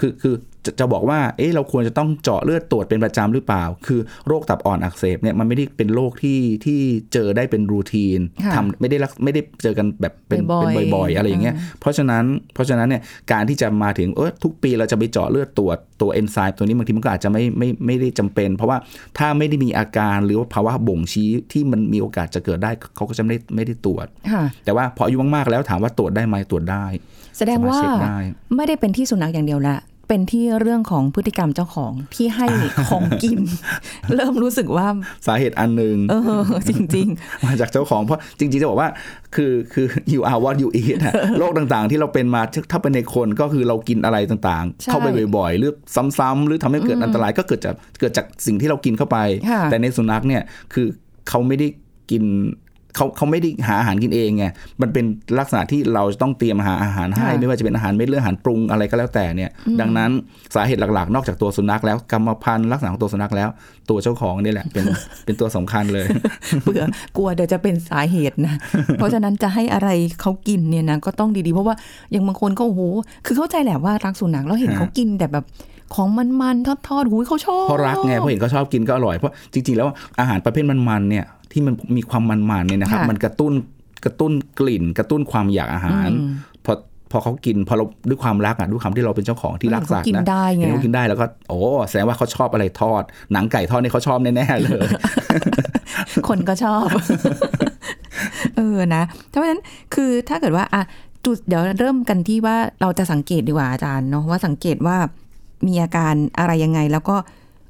[0.00, 0.34] คือคือ
[0.70, 6.80] จะจะบอกว่า เอ๊ะเราควรจะต้องเจาะเลือดตรวจเป็นประจำหรือเปล่า คือโรคตับอ่อนอักเสบเนี่ยมันไม่ได้เป็นโรคที่ที่
[7.12, 13.02] เจอได้เป็นรูทีนค่ะทำไม่ได้รักไม่ได้เจอกันแบบเป็นบ่อยๆเป็นบ่อยๆ อะไรอย่างเงี้ย เพราะฉะนั้นเพราะฉะนั้นเนี่ย
[13.32, 18.78] การที่จะมาถึงเออทุกปีเราจะไปเจาะเลือดตรวจตัวเอนไซม์ตัวนี้บางทีมันก็อาจจะไม่ไม่ไม่ได้จำเป็น เพราะว่า
[19.18, 26.86] ถ้าไม่ได้มีอาการหรือว่าภาวะบ่งชี้ที่มันมีโอกาสจะเกิดได้เขาก็จะไม่ได้ไม่ได้ตรวจ ค่ะ แต่ว่าพออายุมากๆแล้วถามว่าตรวจได้ไหมตรวจได้
[27.38, 28.18] แสดงว่าสามารถเช็คได้
[28.56, 29.76] ไม่ได้เป็นที่สุนัขอย่างเดียวละ
[30.10, 32.46] เป็นที่เรื่องของพฤติกรรมเจ้าของที่ให้
[32.88, 33.40] ของกิน
[34.14, 34.86] เริ่มรู้สึกว่า
[35.26, 37.08] สาเหตุอันหนึ่งเออจริง
[37.44, 38.88] มาจากเจ้าของเพราะจริง ๆ จะบอกว่า
[39.34, 42.42] คือคือ you are what you eat อะโรคต่างๆ ที่เราเป็นมา
[42.72, 45.72] ถ้าเป็นในคนก็คือเรากินอะไรต่างใช่ๆเข้าไปบ่อยๆหรือ
[46.18, 49.18] ซ้ำๆหรือทำให้เกิดอันตรายก็เกิดจากเกิดจากสิ่งที่เรากินเข้าไป
[49.50, 50.42] ค่ะแต่ในสุนัขเนี่ย
[50.74, 50.86] คือ
[51.28, 51.68] เขาไม่ได้
[52.10, 52.24] กิน
[52.96, 54.44] เขาเขาไม่ได้หาอาหารกินเองไง
[54.82, 55.04] มันเป็น
[55.38, 59.50] ลักษณะที่เราจะต้องเตรียมหาอาหารให้ค่ะไม่ว่าจะเป็นอาหารเม็ดหรืออาหารปรุงอะไรก็แล้วแต่เนี่ย
[59.80, 60.10] ดังนั้น
[60.54, 63.48] สาเหตุหลักๆ นอกจากตัวสุนัขแล้วกรรมพันธุ์ลักษณะของตัวสุนัขแล้ว
[63.90, 64.84] ตัวเจ้าของนี่แหละเป็น
[65.24, 66.84] เป็นตัวสำคัญเลยๆเบื่อ
[67.16, 68.54] กลัวเดี๋ยวจะเป็นสาเหตุนะ
[68.96, 69.88] เพราะฉะนั้นจะให้อะไร
[70.20, 71.76] เขากินเนี่ยนะก็ต้องดีๆ เพราะว่า
[72.10, 72.82] อย่างบางคนก็โอ้โห
[73.26, 75.44] คือเข้าใจแหละว่ารักสุนัขแล้วเห็นฮะเขากินแต่แบบ
[75.94, 79.88] ของมันๆทอดๆหูยเขาชอบเพราะรักไงเพราะเห็นเขาชอบกินก็อร่อยเพราะจริงๆแล้ว
[80.20, 83.52] อาหารประเภทมันๆเนี่ยที่มันมีความมันๆเนี่ยนะครับค่ะมันกระตุ้น
[84.04, 86.32] กระตุ้นกลิ่น กระตุ้นความอยากอาหารอืม
[86.64, 86.72] พอ
[87.10, 94.80] พอเขากินพอเราด้วยความรักอะด้วยความที่เราเป็นเจ้าของที่รักสัตว์เห็นเขากินนะได้ไงเห็นเขากินได้แล้วก็โอ้แสดงว่าเขาชอบอะไรทอด หนังไก่ทอดนี่เขาชอบแน่ๆเลย
[96.28, 96.86] คนก็ชอบ
[98.56, 99.62] เออนะเพราะฉะนั้น
[99.94, 100.82] คือถ้าเกิดว่าอะ
[101.24, 104.96] จุดเดี๋ยวเริ่มกันที่ว่าเราจะสังเกตดีกว่าอาจารย์เนาะว่าสังเกตว่า
[105.66, 107.16] มีอาการอะไรยังไง แล้วก็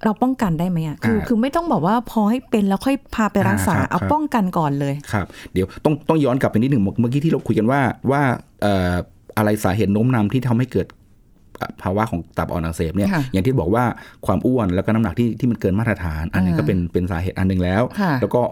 [0.05, 8.23] เราป้องกันได้ไหมอะคืออ่าคือไม่ต้องบอกว่าพอให้เป็นแล้วค่อยพาไปรักษาอ่าครับเอาครับป้องกันก่อนเลยครับ เดี๋ยวต้องต้องย้อนกลับไปนิดหนึ่งเมื่อกี้ที่เราคุยกันว่าว่า
[8.63, 8.95] เอ่อ
[9.37, 10.87] อะไรสาเหตุโน้มนำที่ทำให้เกิด
[11.61, 13.85] อะภาวะของตับอ่อนอักเสบเนี่ยค่ะอย่างที่บอกว่า
[14.27, 18.43] ความอ้วนแล้วก็น้ำหนักที่ที่มันเกินมาตรฐาน อันนี้อ่าก็เป็นเป็นสาเหตุอันหนึ่งแล้วค่ะแล้วก็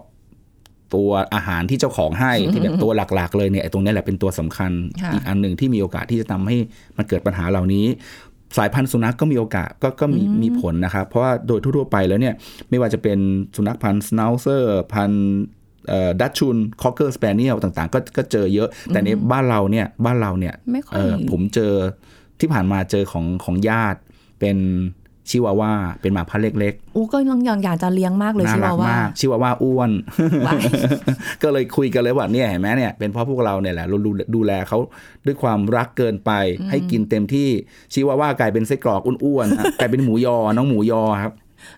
[0.94, 4.72] ตัวอาหารที่เจ้าของให้ที่แบบตัวหลักๆ เลยเนี่ยไอ้ตรงนี้แหละเป็นตัวสำคัญ
[5.02, 6.56] ค่ะอีกอันหนึ่งที่มีโอกาสที่จะทำให้
[6.96, 7.86] มันเกิดปัญหาเหล่านี้
[8.56, 12.34] สายพันธุ์สุนัขก็มีโอกาสก็ก็มีมีผลนะครับ เพราะว่าโดยทั่วๆไปแล้วเนี่ย
[12.68, 13.18] ไม่ว่าจะเป็น
[13.56, 15.36] สุนัขพันธุ์ชเนาเซอร์พันธุ์
[16.20, 21.72] ดัชชุนคอ c เกอร์สเปเนียลต่างๆ ก็ก็เจอเยอะ แต่ในบ้านเราเนี่ยบ้านเราเนี่ยไม่ค่อยเอ่อผมเจอ
[22.40, 24.00] ที่ผ่านมาเจอของของญาติ
[24.40, 24.56] เป็น
[25.30, 29.90] ชิวาว่าเป็นหมาพันธุ์เล็กอู้ก็ยังยังอยากจะเลี้ยงมากๆเลยน่าชิรัวากว่ามากชิวาว่าอ้วน
[30.46, 30.62] ว้าย
[31.42, 34.78] ก็เลยคุยกันเลยว่าเนี่ยเห็นไหมเนี่ยเป็นเพราะพวกเราเนี่ยแหละเราดูดูแลเขา
[35.26, 36.30] ด้วยความรักเกินไป
[36.70, 37.48] ให้กินเต็มที่
[37.92, 41.32] ชิวาว่ากลายเป็นไส้กรอกอ้วนๆฮะกลายเป็นหมูยอน้องหมูยอครับ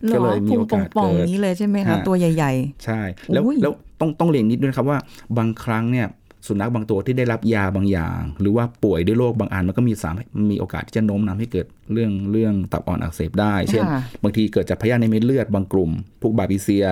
[0.04, 2.52] หรก็อเลยมีพุงโอกาสป่องเกิดๆนี้เลยใช่ไหมคะฮะตัวใหญ่
[2.84, 3.00] ใช่
[3.32, 4.98] แล้วอุ้ยแล้วต้องต้องเรียนนิดด้วยนะครับว่า
[5.38, 6.06] บางครั้งเนี่ย
[6.46, 10.14] สุนัขบางตัวที่ได้รับยาบางอย่าง หรือว่าป่วยด้วยโรคบางอันมันก็มีสาม
[10.52, 16.86] มีโอกาสที่จะโน้มนำให้เกิดเรื่องเรื่องตับอ่อนอักเสบได้ เช่นค่ะบางทีเกิดจากพยาธิในเม็ดเลือดบางกลุ่ม พวกบาบิเซีย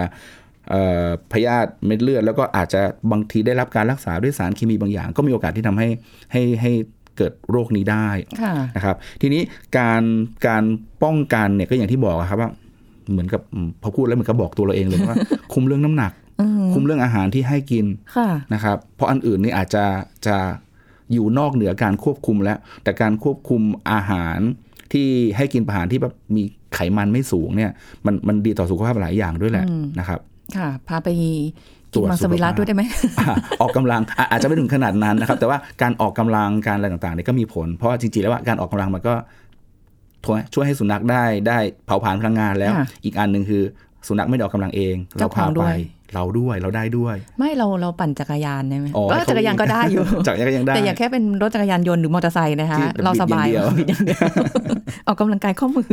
[0.71, 2.83] เอ่อพยาธิเม็ดเลือด แล้วก็อาจจะ
[3.13, 5.89] บางทีได้รับการรักษาด้วยสารเคมีบางอย่าง ก็มีโอกาสที่ทำให้
[6.33, 6.73] ให้ให้
[7.17, 9.43] เกิดโรคนี้ได้ๆค่ะนะครับ ทีนี้
[9.79, 10.03] การ
[10.47, 10.65] การ
[11.03, 12.51] ป้องกันเนี่ยก็อย่างที่บอกอะครับว่า
[13.11, 15.17] เหมือนกับอืมพอพูดแล้วเหมือนกับบอกตัวเราเองเลยว่า
[15.53, 16.28] คุมเรื่องน้ำหนักอืม
[16.75, 19.85] คุมเรื่องอาหารที่ให้กินค่ะนะครับ เพราะอันอื่นนี่อาจจะ
[20.27, 20.37] จะ
[21.13, 24.39] อยู่นอกเหนือการควบคุมแล้ว แต่การควบคุมอาหาร
[24.93, 26.43] ที่ให้กินอาหารที่แบบมี
[26.75, 27.71] ไขมันไม่สูงเนี่ย
[28.07, 30.21] มันมันดีต่อสุขภาพหลายอย่างด้วยแหละอืมนะครับ
[30.57, 31.09] ค่ะ พาไป
[31.95, 32.83] ตรกินวจมังสวิรัตสุขภาพด้วยได้ไหม
[33.21, 39.15] อะออกกำลังอะอาจจะไม่ถึงขนาดนั้นนะครับ แต่ว่าการออกกำลังการอะไรต่างๆเนี่ยก็มีผล เพราะว่าจริงๆแล้วว่าการออกกำลังมันก็
[40.25, 43.63] ช่วยช่วยให้สุนัขได้ได้เผาผลาญพลังงานแล้วค่ะอีกอันหนึ่งคือ
[44.09, 45.79] สุนัขไม่ได้ออกกำลังเอง เราเจ้าขพาองด้ไปวย
[46.15, 54.21] เราด้วยเราได้ด้วย ไม่เราเราปั่นจักรยานได้ไหมอ๋อก็จักรยานก็ได้อยู่จักรยานก็ยังได้แต่อย่าแค่เป็นรถจักรยานยนต์หรือมอเตอร์ไซค์นะคะที่เราสบายบิดอย่างเดียวบิดอย่างเดียว
[55.07, 55.85] ออกกำลังกายข้อมื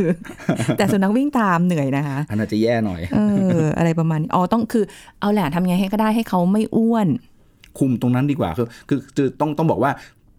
[0.78, 3.18] แต่สุนัขวิ่งตามเหนื่อยนะคะอันนั้นจะแย่หน่อยเอ
[3.62, 4.84] ออะไรประมาณนี้อ๋อต้องคือ
[5.20, 7.08] เอาแหละทำไงให้ก็ได้ให้เขาไม่อ้วน
[7.78, 9.92] คุมตรงนั้นดีกว่าคือคือคือต้องต้องบอกว่า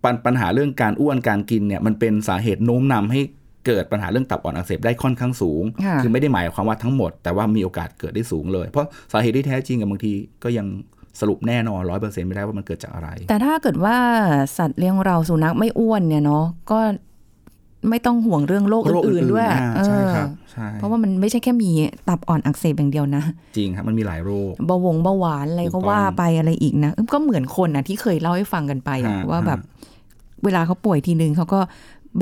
[0.03, 3.21] ปัญปัญหาเรื่องการอ้วนการกินเนี่ยมันเป็นสาเหตุโน้มนำให้
[3.67, 10.11] เกิดปัญหาเรื่องตับอ่อนอักเสบได้ค่อนข้างสูงค่ะอไม่ได้หมายความว่าทั้งหมด แต่ว่ามีโอกาสเกิดได้สูงเลย เพราะสาเหตุที่แท้จริงกับบางที
[10.43, 10.67] ก็ยัง
[11.19, 13.97] สรุปแน่นอนร้อยเปอร์เซ็นต์ไม่ได้ว่ามันเกิดจากอะไร แต่ถ้าเกิดว่า
[14.57, 16.79] สัตว์เลี้ยงเราสุนัขไม่อ้วนเนี่ยเนาะก็
[17.89, 21.69] ไม่ต้องห่วงเรื่องโรคโรคอื่นๆด้วยอ่าใช่ครับเออใช่เพราะว่ามันไม่ใช่แค่มี
[22.07, 23.23] ตับอ่อนอักเสบอย่างเดียวนะ
[23.57, 29.77] จริงครับมันมีหลายโรคเบาหวงเบาหวานอะไรถูกต้ก็องว่าไปอะไรอีกนะเอิ่มก็เหมือนคนนะที่เคยเล่าให้ฟังกันไปอะฮะว่าแบบฮะ
[30.43, 31.59] เวลาเขาป่วยทีนึงเขาก็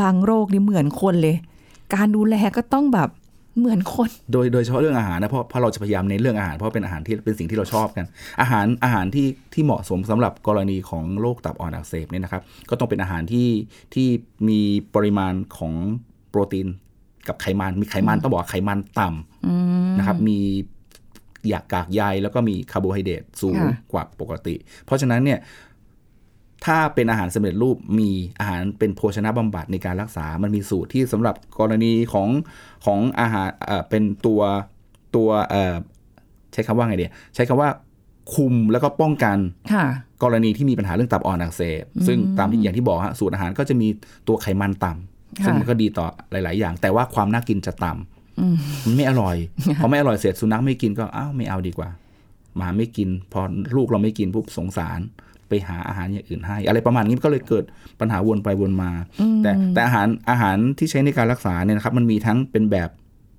[0.02, 1.36] บางโรคนี่เหมือนคนเลย
[1.96, 3.10] การดูแลก็ต้องแบบ
[3.60, 8.06] เหมือนคน โดยโดยเฉพาะเรื่องอาหารนะเพราะเพราะเราจะพยายามเน้นเรื่องอาหารเพราะเป็นอาหารที่เป็นสิ่งที่เราชอบกัน
[8.42, 13.50] อาหารอาหารที่ที่เหมาะสมสำหรับกรณีของโรคตับอ่อนอักเสบเนี่ยนะครับ ก็ต้องเป็นอาหารที่
[13.94, 14.08] ที่
[14.50, 14.60] มี
[14.96, 15.74] ปริมาณของ
[16.30, 16.68] โปรตีน
[17.28, 20.40] กับไขมันมีไขมันต้องบอกว่าไขมันต่ำนะครับ มี
[21.50, 24.56] อยากกากใยแล้วก็มีคาร์โบไฮเดรตสูงค่ะกว่าปกติ
[24.86, 25.40] เพราะฉะนั้นเนี่ย
[26.66, 32.30] ถ้าเป็นอาหารสำเร็จรูปมีอาหารเป็นโภชนะบำบัดในการรักษา มันมีสูตรที่สำหรับกรณีของ
[32.86, 34.42] ของอาหารเอ่อเป็นตัว
[35.16, 35.76] ตัวเอ่อ
[36.54, 37.70] ใช้คำว่าไงเดียใช้คำว่า
[38.36, 39.38] คุมแล้วก็ป้องกัน
[39.74, 39.86] ค่ะ
[40.24, 43.88] กรณีที่มีปัญหาเรื่องตับอ่อนอักเสบซึ่งตามที่อย่างที่บอกฮะสูตรอาหารก็จะมี
[44.28, 49.36] ตัวไขมันต่ำค่ะซึ่งมันก็ดีต่อหลาย ๆ อย่าง แต่ว่าความน่ากินจะต่ำอืมมันไม่อร่อย
[49.82, 51.90] พอไม่อร่อยเสร็จสุนัขไม่กินก็อ้าวไม่เอาดีกว่า
[52.58, 53.42] หมาไม่กิน พอ
[53.76, 55.00] ลูกเราไม่กินปุ๊บสงสาร
[55.50, 57.64] ไปหาอาหารอย่างอื่นให้ อะไรประมาณนี้ก็เลยเกิด
[58.00, 58.92] ปัญหาวนไปวนมา
[59.44, 62.90] แต่แต่อาหารอาหารที่ใช้ในการรักษาเนี่ยนะครับ มันมีทั้งเป็นแบบ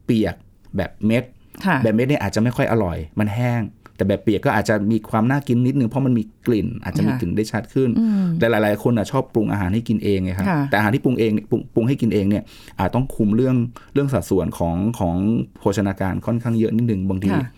[0.04, 0.34] เปียก
[0.76, 1.24] แบบเม็ด
[1.66, 3.62] ค่ะแบบเม็ดเนี่ยอาจจะไม่ค่อยอร่อย มันแห้ง
[3.96, 7.90] แต่แบบเปียกก็อาจจะมีความน่ากินนิดนึงเพราะมันมีกลิ่น อาจจะมีค่ะกลิ่นได้ชัดขึ้น
[8.38, 12.42] แต่หลาย ๆ คนอะชอบปรุงอาหารให้กินเองไงครับค่ะแต่อาหารที่ปรุงเองเนี่ยปรุงปรุงให้กินเองเนี่ย
[12.78, 13.56] อาจต้องคุมเรื่อง
[13.94, 15.16] เรื่องสัดส่วนของของ
[15.60, 17.50] โภชนาการค่อนข้างเยอะนิดนึงบางทีค่ะ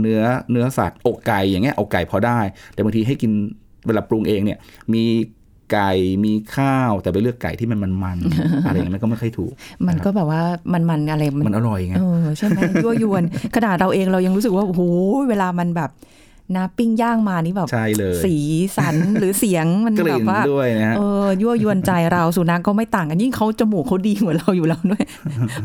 [0.00, 2.40] เนื้อเนื้อสัตว์อกไก่อย่างเงี้ยอกไก่พอได้
[2.72, 3.32] แต่บางทีให้กิน
[3.86, 4.58] เวลาปรุงเองเนี่ย
[4.94, 5.04] มี
[5.72, 5.92] ไก่
[6.24, 9.52] มีข้าวแต่ไปเลือกไก่ที่มันมันๆอะไรอย่างนี้นมันก็ไม่ค่อยถูก
[9.88, 13.22] มันก็แบบว่ามันๆอะไรมันอร่อยไงเออใช่ไหมยั่วยวน
[13.56, 14.82] ขนาดเราเองเรายังรู้สึกว่าโอ้โห
[15.28, 15.90] เวลามันแบบ
[16.56, 18.34] นะปิ้งย่างมานี่แบบใช่เลยสี
[18.76, 25.04] สันหรือเสียงมันกแบลิ่บนว่าด้วยนะฮะเออยั่วยวนใจเราสุนัขก็ไม่ต่างกันยิ่งเขาจมูกเขาดีกว่าเราอยู่แล้วด้วย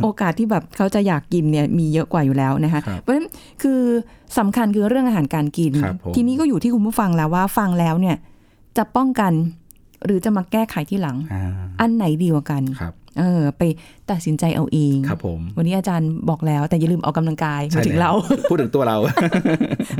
[0.02, 3.28] โอกาสที่แบบเขาจะอยากกินเนี่ยมีเยอะกว่าอยู่แล้วนะคะครับเพราะฉะนั้น
[3.62, 3.82] คือ
[4.38, 8.15] สำคัญคือเรื่องอาหารการกินครับผมทีนี้ก็อยู่ที่คุณผู้ฟังแล้วว่าฟังแล้วเนี่ย
[8.78, 9.34] จะป้องกัน
[10.06, 11.44] หรือจะมาแก้ไขที่หลังอ่า
[11.82, 13.62] อันไหนดีกว่ากันครับ เออ ไป
[14.12, 18.97] ตัดสินใจเอาเองครับผม วันนี้อาจารย์บอกแล้ว แต่อย่าลืมออกกำลังกายมาถึงใช่แล้วเรา พูดถึงตัวเรา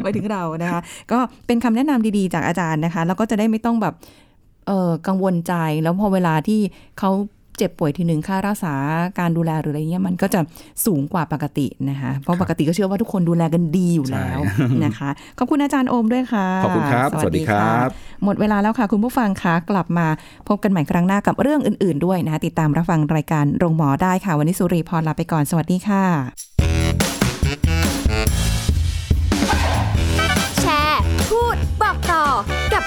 [0.04, 0.80] ไปถึงเรานะคะ
[1.12, 3.93] ก็เป็นคำแนะนำดีๆ จากอาจารย์นะคะ แล้วก็จะได้ไม่ต้องแบบ
[4.67, 6.60] เออกังวลใจแล้วพอเวลาที่
[7.00, 7.12] เขา
[7.58, 8.74] เจ็บป่วยทีหนึ่งค่ารักษา
[9.20, 10.40] การดูแลหรืออะไรเงี้ยมันก็จะ
[10.86, 17.90] สูงกว่าปกตินะคะเพราะปกติก็เชื่อว่าทุกคนดูแลกันดีอยู่แล้วใช่นะคะขอบคุณอาจารย์โอมด้วยค่ะขอบคุณครับ สวัสดีครัะบ
[18.24, 20.08] หมดเวลาแล้วค่ะ คุณผู้ฟังคะกลับมา
[20.48, 26.51] พบกันใหม่ครั้งหน้ากับเรื่องอื่น ๆ ด้วยนะคะติดตามรับฟังรายการโรงหมอได้ค่ะ วันนี้สุรีพรลาไปก่อนสวัสดีค่ะ